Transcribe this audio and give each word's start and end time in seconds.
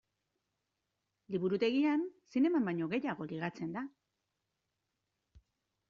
Liburutegian 1.35 2.07
zineman 2.37 2.67
baino 2.71 2.89
gehiago 2.97 3.31
ligatzen 3.35 3.79
da. 3.79 3.87